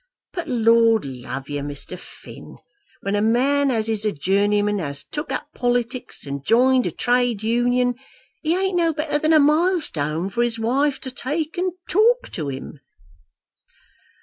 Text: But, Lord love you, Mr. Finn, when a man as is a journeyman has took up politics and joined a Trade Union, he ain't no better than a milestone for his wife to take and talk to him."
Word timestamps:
But, 0.33 0.47
Lord 0.47 1.05
love 1.05 1.47
you, 1.47 1.61
Mr. 1.61 1.95
Finn, 1.95 2.57
when 3.01 3.15
a 3.15 3.21
man 3.21 3.69
as 3.69 3.87
is 3.87 4.03
a 4.03 4.11
journeyman 4.11 4.79
has 4.79 5.03
took 5.03 5.31
up 5.31 5.49
politics 5.53 6.25
and 6.25 6.43
joined 6.43 6.87
a 6.87 6.91
Trade 6.91 7.43
Union, 7.43 7.93
he 8.41 8.55
ain't 8.55 8.75
no 8.77 8.93
better 8.93 9.19
than 9.19 9.31
a 9.31 9.39
milestone 9.39 10.31
for 10.31 10.41
his 10.41 10.57
wife 10.57 10.99
to 11.01 11.11
take 11.11 11.55
and 11.59 11.73
talk 11.87 12.29
to 12.31 12.49
him." 12.49 12.79